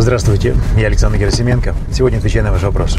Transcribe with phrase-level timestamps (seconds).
[0.00, 1.74] Здравствуйте, я Александр Герасименко.
[1.92, 2.96] Сегодня отвечаю на ваш вопрос.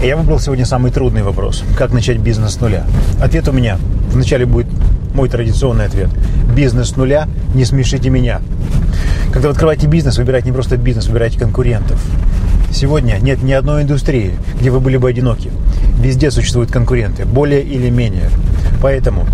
[0.00, 1.64] Я выбрал сегодня самый трудный вопрос.
[1.76, 2.86] Как начать бизнес с нуля?
[3.20, 3.76] Ответ у меня.
[4.12, 4.68] Вначале будет
[5.14, 6.08] мой традиционный ответ.
[6.54, 7.26] Бизнес с нуля,
[7.56, 8.40] не смешите меня.
[9.32, 12.00] Когда вы открываете бизнес, выбирайте не просто бизнес, выбирайте конкурентов.
[12.70, 15.50] Сегодня нет ни одной индустрии, где вы были бы одиноки.
[16.00, 18.30] Везде существуют конкуренты, более или менее.
[18.80, 19.26] Поэтому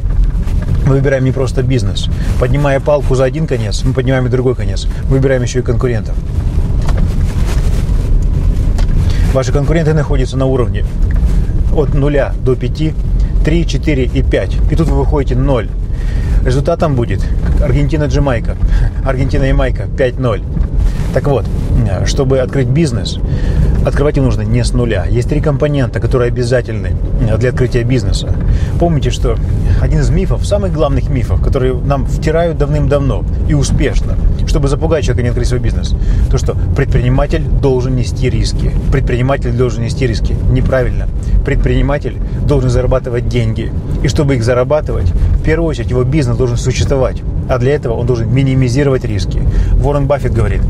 [0.87, 2.09] мы выбираем не просто бизнес.
[2.39, 4.86] Поднимая палку за один конец, мы поднимаем и другой конец.
[5.09, 6.14] Выбираем еще и конкурентов.
[9.35, 10.85] Ваши конкуренты находятся на уровне
[11.75, 12.94] от 0 до 5,
[13.44, 14.57] 3, 4 и 5.
[14.71, 15.68] И тут вы выходите 0.
[16.44, 17.22] Результатом будет
[17.61, 18.57] Аргентина-Джамайка,
[19.05, 20.43] Аргентина-Ямайка 5-0.
[21.13, 21.44] Так вот,
[22.07, 23.18] чтобы открыть бизнес,
[23.86, 25.07] открывать его нужно не с нуля.
[25.07, 26.96] Есть три компонента, которые обязательны
[27.39, 28.35] для открытия бизнеса.
[28.81, 29.36] Помните, что
[29.81, 34.14] один из мифов, самых главных мифов, которые нам втирают давным-давно и успешно,
[34.47, 35.94] чтобы запугать человека не открыть свой бизнес,
[36.30, 38.72] то, что предприниматель должен нести риски.
[38.91, 40.34] Предприниматель должен нести риски.
[40.50, 41.06] Неправильно.
[41.44, 43.70] Предприниматель должен зарабатывать деньги.
[44.03, 47.22] И чтобы их зарабатывать, в первую очередь его бизнес должен существовать.
[47.48, 49.41] А для этого он должен минимизировать риски.
[49.80, 50.62] Уоррен Баффет говорит,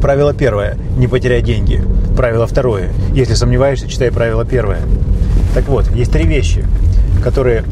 [0.00, 1.82] Правило первое– не потеряй деньги.
[2.20, 4.80] Правило второе– если сомневаешься, читай правило первое.
[5.54, 6.66] Так вот, есть три вещи,
[7.24, 7.64] которые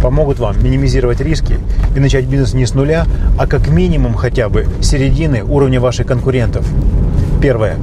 [0.00, 1.58] помогут вам минимизировать риски
[1.96, 3.06] и начать бизнес не с нуля,
[3.36, 6.64] а как минимум хотя бы середины уровня ваших конкурентов.
[7.42, 7.76] Первое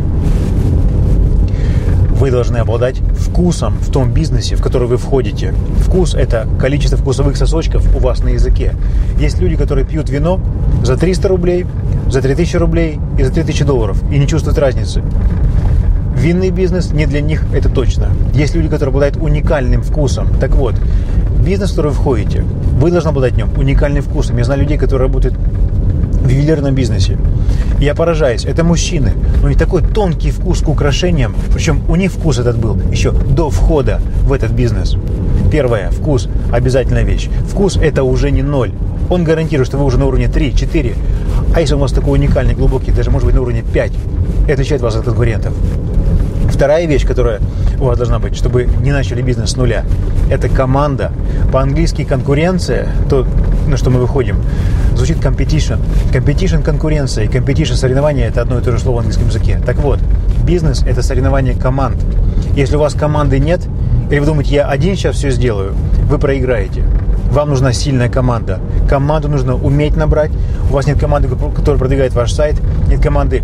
[2.23, 5.53] вы должны обладать вкусом в том бизнесе, в который вы входите.
[5.79, 8.73] Вкус– это количество вкусовых сосочков у вас на языке.
[9.19, 10.39] Есть люди, которые пьют вино
[10.81, 11.65] за 300 рублей,
[12.09, 15.03] за 3000 рублей и за 3000 долларов и не чувствуют разницы.
[16.17, 18.09] Винный бизнес не для них, это точно.
[18.33, 20.27] Есть люди, которые обладают уникальным вкусом.
[20.39, 20.75] Так вот,
[21.45, 22.43] бизнес, в который вы входите,
[22.79, 24.37] вы должны обладать в нем уникальным вкусом.
[24.37, 25.35] Я знаю людей, которые работают
[26.23, 27.17] в ювелирном бизнесе.
[27.79, 28.45] Я поражаюсь.
[28.45, 29.11] Это мужчины.
[29.41, 31.35] Но не такой тонкий вкус к украшениям.
[31.53, 34.95] Причем у них вкус этот был еще до входа в этот бизнес.
[35.51, 35.89] Первое.
[35.91, 36.29] Вкус.
[36.51, 37.29] Обязательная вещь.
[37.49, 38.71] Вкус это уже не ноль.
[39.09, 40.95] Он гарантирует, что вы уже на уровне 3, 4.
[41.53, 43.91] А если у вас такой уникальный, глубокий, даже может быть на уровне 5,
[44.45, 45.53] это отличает вас от конкурентов.
[46.53, 47.41] Вторая вещь, которая
[47.79, 49.83] у вас должна быть, чтобы не начали бизнес с нуля,
[50.29, 51.11] это команда.
[51.51, 53.25] По-английски конкуренция, то,
[53.67, 54.37] на что мы выходим,
[54.95, 55.79] звучит competition.
[56.13, 59.59] Competition– конкуренция, и competition– соревнование– это одно и то же слово в английском языке.
[59.65, 59.99] Так вот,
[60.45, 61.97] бизнес– это соревнование команд.
[62.55, 63.61] Если у вас команды нет,
[64.11, 65.73] или вы думаете, я один сейчас все сделаю,
[66.07, 66.83] вы проиграете.
[67.31, 68.59] Вам нужна сильная команда.
[68.87, 70.29] Команду нужно уметь набрать.
[70.69, 73.41] У вас нет команды, которая продвигает ваш сайт, нет команды,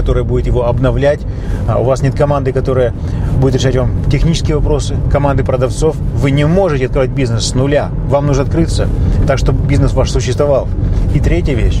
[0.00, 1.20] которая будет его обновлять.
[1.68, 2.94] А у вас нет команды, которая
[3.38, 5.94] будет решать вам технические вопросы, команды продавцов.
[6.14, 7.90] Вы не можете открывать бизнес с нуля.
[8.08, 8.88] Вам нужно открыться,
[9.26, 10.68] так, чтобы бизнес ваш существовал.
[11.14, 11.80] И третья вещь.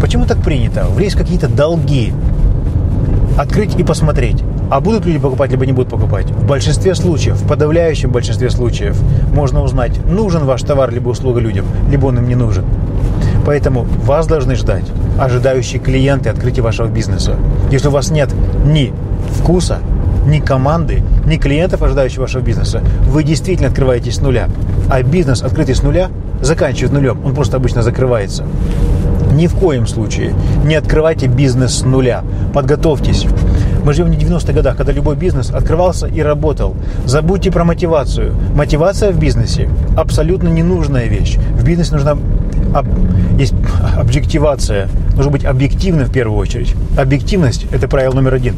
[0.00, 0.84] Почему так принято?
[0.86, 2.12] Влезть какие-то долги.
[3.38, 4.42] Открыть и посмотреть.
[4.68, 6.26] А будут люди покупать, либо не будут покупать?
[6.30, 9.00] В большинстве случаев, в подавляющем большинстве случаев,
[9.32, 12.64] можно узнать, нужен ваш товар либо услуга людям, либо он им не нужен.
[13.46, 14.84] Поэтому вас должны ждать
[15.18, 17.36] ожидающие клиенты открытия вашего бизнеса.
[17.70, 18.30] Если у вас нет
[18.64, 18.92] ни
[19.38, 19.78] вкуса,
[20.26, 24.48] ни команды, ни клиентов, ожидающих вашего бизнеса, вы действительно открываетесь с нуля.
[24.90, 26.10] А бизнес, открытый с нуля,
[26.40, 27.20] заканчивает нулем.
[27.24, 28.44] Он просто обычно закрывается.
[29.32, 30.34] Ни в коем случае
[30.64, 32.24] не открывайте бизнес с нуля.
[32.52, 33.26] Подготовьтесь.
[33.84, 36.74] Мы живем не в 90-х годах, когда любой бизнес открывался и работал.
[37.06, 38.34] Забудьте про мотивацию.
[38.54, 41.38] Мотивация в бизнесе абсолютно ненужная вещь.
[41.54, 42.18] В бизнесе нужна
[42.74, 42.86] об,
[43.38, 43.54] есть
[43.96, 44.88] объективация.
[45.16, 46.74] Нужно быть объективным в первую очередь.
[46.96, 48.56] Объективность– это правило номер один.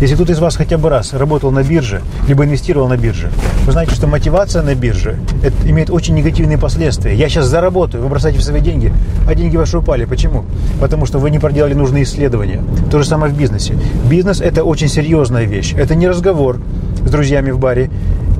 [0.00, 3.30] Если кто-то из вас хотя бы раз работал на бирже, либо инвестировал на бирже,
[3.66, 7.14] вы знаете, что мотивация на бирже это имеет очень негативные последствия.
[7.14, 8.92] Я сейчас заработаю, вы бросаете свои деньги,
[9.28, 10.04] а деньги ваши упали.
[10.04, 10.44] Почему?
[10.80, 12.62] Потому что вы не проделали нужные исследования.
[12.90, 13.74] То же самое в бизнесе.
[14.08, 15.74] Бизнес– это очень серьезная вещь.
[15.76, 16.60] Это не разговор
[17.04, 17.90] с друзьями в баре.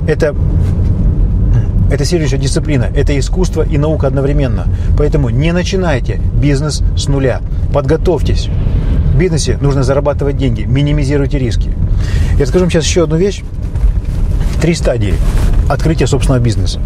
[0.07, 0.35] Это
[1.91, 2.89] это следующая дисциплина.
[2.95, 4.67] Это искусство и наука одновременно.
[4.97, 7.41] Поэтому не начинайте бизнес с нуля.
[7.73, 8.47] Подготовьтесь.
[9.13, 10.61] В бизнесе нужно зарабатывать деньги.
[10.61, 11.69] Минимизируйте риски.
[12.39, 13.43] Я скажу вам сейчас еще одну вещь.
[14.61, 15.15] Три стадии
[15.69, 16.79] открытия собственного бизнеса.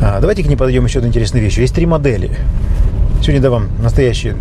[0.00, 1.58] А, давайте к ней подойдем еще одну интересную вещь.
[1.58, 2.30] Есть три модели.
[3.22, 4.36] Сегодня дам вам настоящие,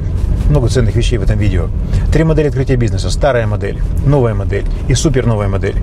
[0.51, 1.68] много ценных вещей в этом видео.
[2.12, 3.09] Три модели открытия бизнеса.
[3.09, 5.75] Старая модель, новая модель и супер новая модель.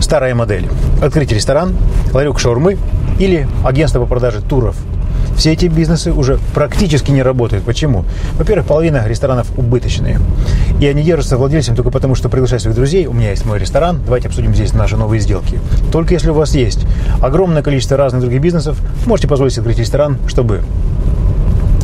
[0.00, 0.68] Старая модель.
[1.02, 1.74] Открыть ресторан,
[2.12, 2.76] ларек шаурмы
[3.18, 4.76] или агентство по продаже туров.
[5.36, 7.64] Все эти бизнесы уже практически не работают.
[7.64, 8.04] Почему?
[8.38, 10.18] Во-первых, половина ресторанов убыточные.
[10.78, 13.06] И они держатся владельцем только потому, что приглашают своих друзей.
[13.06, 14.00] У меня есть мой ресторан.
[14.04, 15.58] Давайте обсудим здесь наши новые сделки.
[15.90, 16.86] Только если у вас есть
[17.20, 20.62] огромное количество разных других бизнесов, можете позволить себе открыть ресторан, чтобы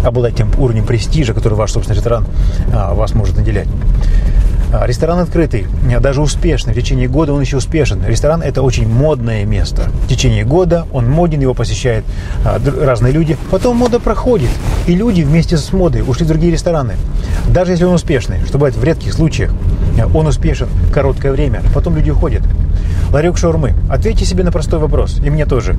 [0.05, 2.27] обладать тем уровнем престижа, который ваш собственный ресторан
[2.73, 3.69] а, вас может наделять.
[4.73, 6.73] А, ресторан открытый, а, даже успешный.
[6.75, 8.05] В течение года он еще успешен.
[8.07, 9.91] Ресторан– это очень модное место.
[10.05, 12.05] В течение года он моден, его посещают
[12.45, 13.37] разные люди.
[13.51, 14.51] Потом мода проходит,
[14.87, 16.95] и люди вместе с модой ушли в другие рестораны.
[17.49, 19.53] Даже если он успешный, что бывает в редких случаях,
[20.15, 22.43] он успешен короткое время, потом люди уходят.
[23.13, 23.75] Ларек шаурмы.
[23.91, 25.77] Ответьте себе на простой вопрос, и мне тоже.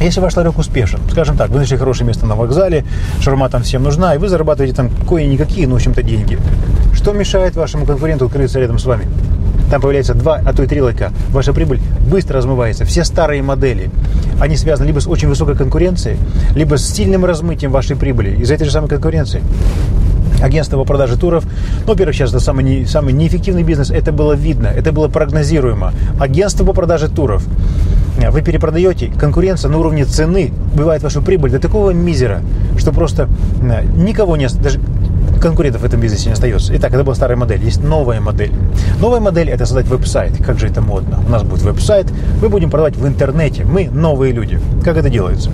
[0.00, 2.84] Если ваш ларек успешен, скажем так, вы нашли хорошее место на вокзале,
[3.20, 6.38] шаурма там всем нужна, и вы зарабатываете там кое-никакие, ну, в общем-то, деньги.
[6.92, 9.06] Что мешает вашему конкуренту открыться рядом с вами?
[9.70, 11.12] Там появляется два, а то и три лайка.
[11.30, 11.80] Ваша прибыль
[12.10, 12.84] быстро размывается.
[12.84, 13.90] Все старые модели,
[14.40, 16.18] они связаны либо с очень высокой конкуренцией,
[16.54, 19.42] либо с сильным размытием вашей прибыли из этой же самой конкуренции
[20.42, 21.44] агентство по продаже туров.
[21.86, 23.90] Ну, во-первых, сейчас это самый, не, самый неэффективный бизнес.
[23.90, 25.92] Это было видно, это было прогнозируемо.
[26.18, 27.44] Агентство по продаже туров.
[28.30, 32.42] Вы перепродаете, конкуренция на уровне цены бывает вашу прибыль до такого мизера,
[32.78, 33.28] что просто
[33.62, 34.46] э, никого не...
[34.46, 34.80] Даже
[35.40, 36.74] конкурентов в этом бизнесе не остается.
[36.76, 37.62] Итак, это была старая модель.
[37.62, 38.52] Есть новая модель.
[39.00, 40.32] Новая модель– это создать веб-сайт.
[40.44, 41.20] Как же это модно.
[41.26, 42.06] У нас будет веб-сайт,
[42.40, 43.64] мы будем продавать в интернете.
[43.64, 44.58] Мы новые люди.
[44.82, 45.50] Как это делается?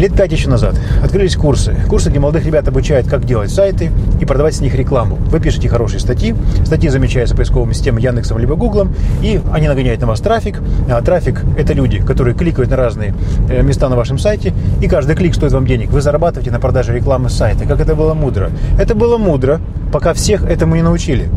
[0.00, 1.76] Лет пять еще назад открылись курсы.
[1.86, 5.16] Курсы, где молодых ребят обучают, как делать сайты и продавать с них рекламу.
[5.16, 10.06] Вы пишете хорошие статьи, статьи замечаются поисковыми системами Яндексом либо Гуглом, и они нагоняют на
[10.06, 10.62] вас трафик.
[10.90, 13.12] А трафик– это люди, которые кликают на разные
[13.50, 15.90] э, места на вашем сайте, и каждый клик стоит вам денег.
[15.90, 17.66] Вы зарабатываете на продаже рекламы с сайта.
[17.66, 18.50] Как это было мудро?
[18.78, 19.60] Это было мудро,
[19.92, 21.28] пока всех этому не научили.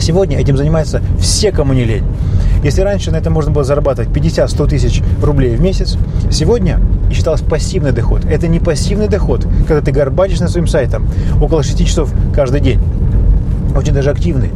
[0.00, 2.04] Сегодня этим занимаются все, кому не лень.
[2.64, 5.96] Если раньше на это можно было зарабатывать 50-100 тысяч рублей в месяц,
[6.32, 6.80] сегодня
[7.10, 8.24] и считалось пассивный доход.
[8.24, 11.08] Это не пассивный доход, когда ты горбатишь на своим сайтом
[11.40, 12.80] около 6 часов каждый день.
[13.74, 14.50] Очень даже активный.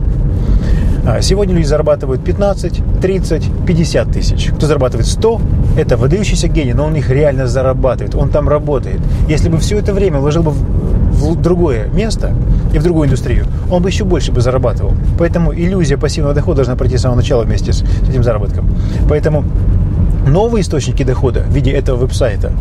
[1.07, 4.51] А сегодня люди зарабатывают 15, 30, 50 тысяч.
[4.55, 5.41] Кто зарабатывает 100,
[5.79, 9.01] это выдающийся гений, но он их реально зарабатывает, он там работает.
[9.29, 12.35] Если бы все это время вложил бы в другое место
[12.73, 14.93] и в другую индустрию, он бы еще больше бы зарабатывал.
[15.19, 18.69] Поэтому иллюзия пассивного дохода должна пройти с самого начала вместе с этим заработком.
[19.09, 19.45] Поэтому
[20.27, 22.53] новые источники дохода в виде этого веб-сайта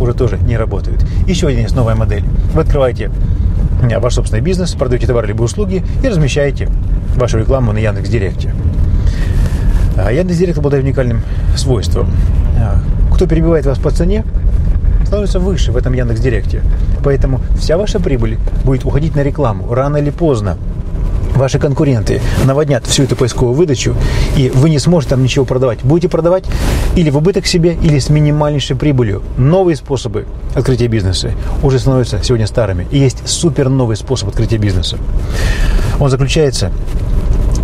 [0.00, 1.04] уже тоже не работают.
[1.26, 2.24] Еще один есть новая модель.
[2.54, 3.10] Вы открываете
[3.98, 6.68] ваш собственный бизнес, продаете товары либо услуги и размещаете
[7.16, 8.54] вашу рекламу на Яндекс.Директе.
[9.96, 11.22] А Яндекс.Директ обладает уникальным
[11.56, 12.10] свойством.
[12.58, 12.80] А,
[13.12, 14.24] кто перебивает вас по цене,
[15.04, 16.62] становится выше в этом Яндекс.Директе.
[17.04, 20.56] Поэтому вся ваша прибыль будет уходить на рекламу рано или поздно
[21.34, 23.94] ваши конкуренты наводнят всю эту поисковую выдачу,
[24.36, 25.80] и вы не сможете там ничего продавать.
[25.82, 26.44] Будете продавать
[26.96, 29.22] или в убыток себе, или с минимальнейшей прибылью.
[29.36, 31.32] Новые способы открытия бизнеса
[31.62, 32.86] уже становятся сегодня старыми.
[32.90, 34.98] И есть супер новый способ открытия бизнеса.
[35.98, 36.72] Он заключается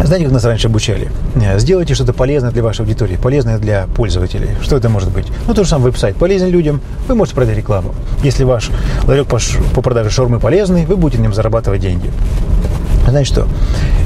[0.04, 1.10] знаете, как нас раньше обучали?
[1.56, 4.50] Сделайте что-то полезное для вашей аудитории, полезное для пользователей.
[4.62, 5.26] Что это может быть?
[5.48, 7.94] Ну, то же самое веб-сайт полезен людям, вы можете продать рекламу.
[8.22, 8.70] Если ваш
[9.04, 12.10] ларек по продаже шаурмы полезный, вы будете на нем зарабатывать деньги.
[13.06, 13.48] Знаете что?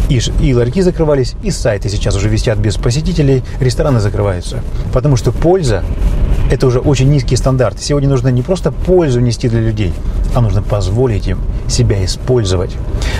[0.08, 4.60] И, и ларьки закрывались, и сайты сейчас уже висят без посетителей, рестораны закрываются.
[4.92, 5.84] Потому что польза–
[6.50, 7.80] это уже очень низкий стандарт.
[7.80, 9.92] Сегодня нужно не просто пользу нести для людей,
[10.34, 11.38] а нужно позволить им
[11.70, 12.76] себя использовать.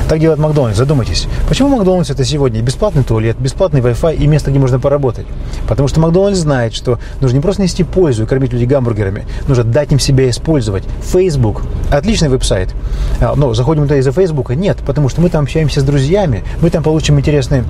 [0.09, 0.77] Так делает Макдональдс.
[0.77, 5.27] Задумайтесь, почему Макдональдс это сегодня бесплатный туалет, бесплатный Wi-Fi и место, где можно поработать?
[5.69, 9.65] Потому что Макдональдс знает, что нужно не просто нести пользу и кормить людей гамбургерами, нужно
[9.65, 10.85] дать им себя использовать.
[11.03, 12.75] Facebook– отличный веб-сайт.
[13.21, 14.51] А, но заходим туда из-за Facebook?
[14.51, 17.65] Нет, потому что мы там общаемся с друзьями, мы там получим интересные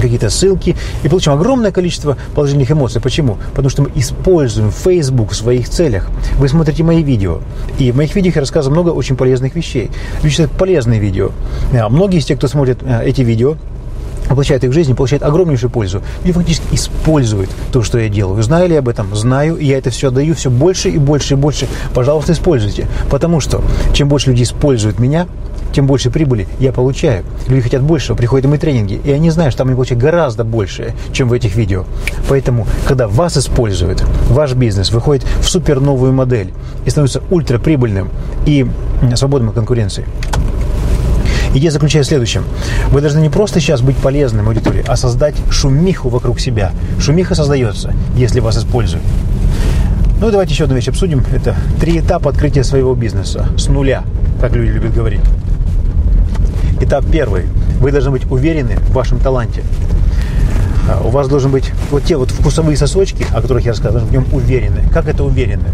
[0.00, 3.00] какие-то ссылки и получим огромное количество положительных эмоций.
[3.00, 3.38] Почему?
[3.50, 6.08] Потому что мы используем Facebook в своих целях.
[6.38, 7.40] Вы смотрите мои видео,
[7.78, 9.90] и в моих видео я рассказываю много очень полезных вещей.
[10.22, 11.30] Лично полезные видео.
[11.72, 13.56] А многие из тех, кто смотрит а, эти видео,
[14.28, 16.02] воплощает их в жизнь, получает огромнейшую пользу.
[16.24, 18.42] И фактически использует то, что я делаю.
[18.42, 19.14] Знаю ли я об этом?
[19.14, 19.56] Знаю.
[19.56, 21.68] И я это все отдаю все больше и больше и больше.
[21.94, 22.88] Пожалуйста, используйте.
[23.10, 23.62] Потому что
[23.92, 25.26] чем больше людей используют меня,
[25.76, 27.22] тем больше прибыли я получаю.
[27.48, 30.94] Люди хотят большего, приходят мои тренинги, и они знают, что там они получают гораздо больше,
[31.12, 31.84] чем в этих видео.
[32.30, 36.54] Поэтому, когда вас используют, ваш бизнес выходит в супер новую модель
[36.86, 38.08] и становится ультраприбыльным
[38.46, 38.66] и
[39.16, 40.06] свободным от конкуренции.
[41.54, 42.44] Идея заключается в следующем.
[42.90, 46.72] Вы должны не просто сейчас быть полезным аудитории, а создать шумиху вокруг себя.
[46.98, 49.04] Шумиха создается, если вас используют.
[50.22, 51.22] Ну, давайте еще одну вещь обсудим.
[51.34, 53.46] Это три этапа открытия своего бизнеса.
[53.58, 54.04] С нуля,
[54.40, 55.20] как люди любят говорить.
[56.80, 57.44] Этап первый.
[57.80, 59.62] Вы должны быть уверены в вашем таланте.
[60.88, 64.12] А, у вас должен быть вот те вот вкусовые сосочки, о которых я рассказывал, в
[64.12, 64.82] нем уверены.
[64.92, 65.64] Как это уверены?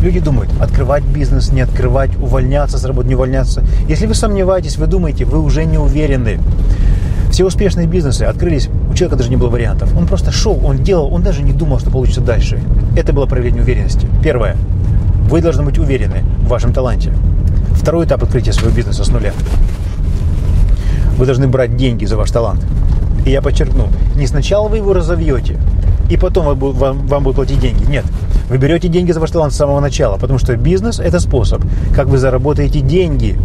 [0.00, 3.62] Люди думают, открывать бизнес, не открывать, увольняться с работы, не увольняться.
[3.88, 6.38] Если вы сомневаетесь, вы думаете, вы уже не уверены.
[7.30, 9.94] Все успешные бизнесы открылись, у человека даже не было вариантов.
[9.96, 12.60] Он просто шел, он делал, он даже не думал, что получится дальше.
[12.96, 14.08] Это было проявление уверенности.
[14.22, 14.56] Первое.
[15.30, 17.12] Вы должны быть уверены в вашем таланте.
[17.74, 19.32] Второй этап открытия своего бизнеса с нуля.
[21.18, 22.64] Вы должны брать деньги за ваш талант.
[23.26, 25.58] И я подчеркну, не сначала вы его разовьете,
[26.08, 27.84] и потом вам, вам будут платить деньги.
[27.90, 28.04] Нет,
[28.48, 31.60] вы берете деньги за ваш талант с самого начала, потому что бизнес– это способ,
[31.94, 33.36] как вы заработаете деньги.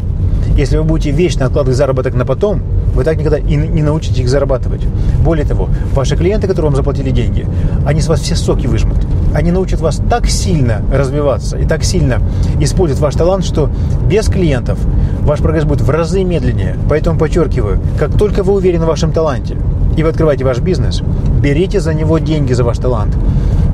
[0.56, 2.62] Если вы будете вечно откладывать заработок на потом,
[2.94, 4.86] вы так никогда и не научитесь их зарабатывать.
[5.24, 7.48] Более того, ваши клиенты, которые вам заплатили деньги,
[7.86, 8.98] они с вас все соки выжмут.
[9.34, 12.20] Они научат вас так сильно развиваться и так сильно
[12.60, 13.70] использовать ваш талант, что
[14.10, 14.78] без клиентов
[15.22, 16.78] ваш прогресс будет в разы медленнее.
[16.90, 19.58] Поэтому подчеркиваю, как только вы уверены в вашем таланте,
[19.98, 21.02] и вы открываете ваш бизнес,
[21.42, 23.16] берите за него деньги за ваш талант.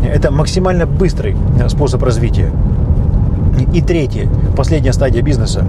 [0.04, 1.36] Это максимально быстрый
[1.68, 2.52] способ развития.
[3.74, 5.66] И третье, последняя стадия бизнеса,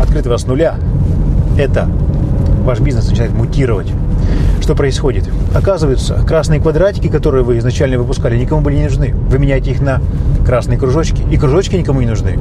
[0.00, 0.76] открытого с нуля,
[1.58, 1.88] это
[2.60, 3.92] ваш бизнес начинает мутировать.
[4.60, 5.28] Что происходит?
[5.54, 9.14] Оказывается, красные квадратики, которые вы изначально выпускали, никому были не нужны.
[9.14, 10.00] Вы меняете их на
[10.46, 12.38] красные кружочки, и кружочки никому не нужны.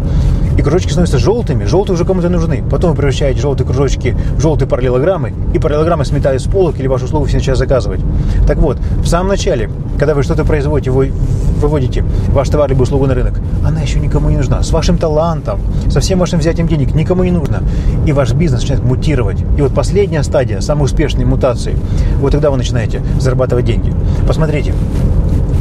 [0.59, 2.61] И кружочки становятся желтыми, желтые уже кому-то нужны.
[2.69, 7.05] Потом вы превращаете желтые кружочки в желтые параллелограммы, и параллелограммы сметают с полок или вашу
[7.05, 8.01] услугу все начинают заказывать.
[8.45, 11.13] Так вот, в самом начале, когда вы что-то производите, вы
[11.61, 14.61] выводите ваш товар либо услугу на рынок, она еще никому не нужна.
[14.61, 17.63] С вашим талантом, со всем вашим взятием денег никому не нужно.
[18.05, 19.37] И ваш бизнес начинает мутировать.
[19.57, 21.77] И вот последняя стадия, самой успешной мутации,
[22.19, 23.93] вот тогда вы начинаете зарабатывать деньги.
[24.27, 24.73] Посмотрите,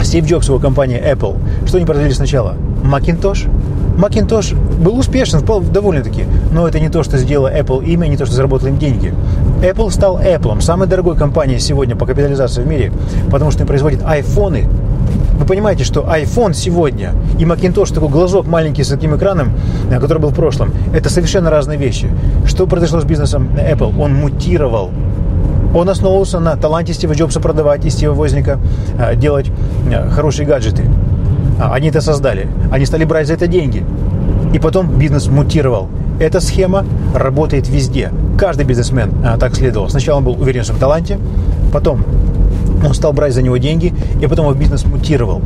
[0.03, 1.37] Стив Джобс, его компания Apple,
[1.67, 2.57] что они продавали сначала?
[2.83, 3.49] Macintosh?
[3.99, 8.35] Macintosh был успешен, довольно-таки, но это не то, что сделало Apple имя, не то, что
[8.37, 9.13] заработал им деньги.
[9.61, 12.93] Apple стал Apple, самой дорогой компанией сегодня по капитализации в мире,
[13.29, 14.69] потому что они производят айфоны.
[15.33, 19.53] Вы понимаете, что iPhone сегодня и Macintosh, такой глазок маленький с таким экраном,
[19.91, 22.09] э, который был в прошлом, это совершенно разные вещи.
[22.47, 24.01] Что произошло с бизнесом Apple?
[24.01, 24.91] Он мутировал.
[25.75, 28.61] Он основывался на таланте Стива Джобса продавать и Стива Возника
[28.97, 29.51] э, делать
[29.91, 30.85] э, хорошие гаджеты.
[31.59, 32.49] А, они это создали.
[32.71, 33.85] Они стали брать за это деньги.
[34.53, 35.89] И потом бизнес мутировал.
[36.21, 36.85] Эта схема
[37.15, 38.11] работает везде.
[38.39, 39.89] Каждый бизнесмен а, так следовал.
[39.89, 41.19] Сначала он был уверен в своем таланте,
[41.73, 42.05] потом
[42.85, 45.43] он стал брать за него деньги, и потом его бизнес мутировал.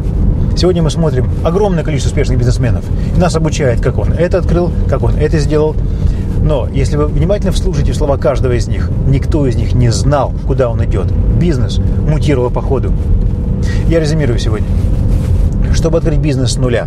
[0.57, 2.85] Сегодня мы смотрим огромное количество успешных бизнесменов.
[3.17, 5.75] И нас обучает, как он это открыл, как он это сделал.
[6.43, 10.69] Но если вы внимательно вслушаете слова каждого из них, никто из них не знал, куда
[10.69, 11.07] он идет.
[11.39, 11.79] Бизнес
[12.09, 12.93] мутировал по ходу.
[13.89, 14.67] Я резюмирую сегодня.
[15.73, 16.87] Чтобы открыть бизнес с нуля,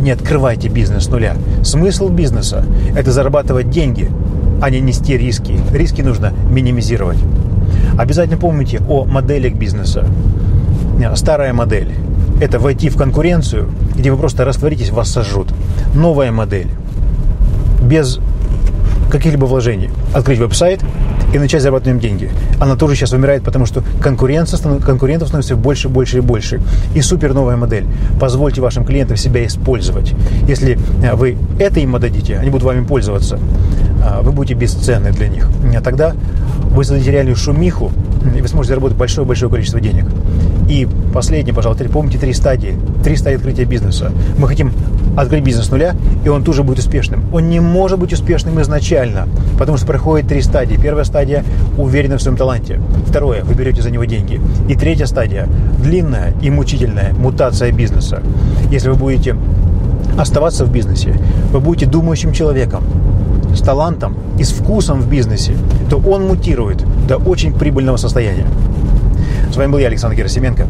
[0.00, 1.34] не открывайте бизнес с нуля.
[1.62, 2.64] Смысл бизнеса–
[2.96, 4.10] это зарабатывать деньги,
[4.60, 5.58] а не нести риски.
[5.72, 7.18] Риски нужно минимизировать.
[7.98, 10.06] Обязательно помните о моделях бизнеса.
[11.14, 11.90] Старая модель–
[12.40, 15.52] это войти в конкуренцию, где вы просто растворитесь, вас сожрут.
[15.94, 16.68] Новая модель–
[17.82, 18.20] без
[19.12, 19.90] каких-либо вложений.
[20.14, 20.80] Открыть веб-сайт
[21.34, 22.30] и начать зарабатывать деньги.
[22.58, 26.60] Она тоже сейчас умирает, потому что конкуренция, конкурентов становится больше, больше и больше.
[26.94, 27.84] И супер новая модель.
[28.18, 30.14] Позвольте вашим клиентам себя использовать.
[30.48, 33.38] Если э, вы это им отдадите, они будут вами пользоваться,
[34.02, 35.48] а, вы будете бесценны для них.
[35.76, 36.14] А тогда
[36.70, 37.92] вы создадите реальную шумиху,
[38.34, 40.06] и вы сможете заработать большое-большое количество денег.
[40.68, 42.78] И последнее, пожалуйста, помните три стадии.
[43.04, 44.10] Три стадии открытия бизнеса.
[44.38, 44.72] Мы хотим
[45.16, 47.24] открыть бизнес с нуля, и он тоже будет успешным.
[47.32, 49.28] Он не может быть успешным изначально,
[49.58, 50.76] потому что проходит три стадии.
[50.76, 51.44] Первая стадия–
[51.78, 52.80] уверенность в своем таланте.
[53.06, 54.40] Второе– вы берете за него деньги.
[54.68, 58.22] И третья стадия– длинная и мучительная мутация бизнеса.
[58.70, 59.36] Если вы будете
[60.18, 61.14] оставаться в бизнесе,
[61.52, 62.82] вы будете думающим человеком,
[63.54, 65.54] с талантом и с вкусом в бизнесе,
[65.90, 68.46] то он мутирует до очень прибыльного состояния.
[69.52, 70.66] С вами был я, Александр Герасименко.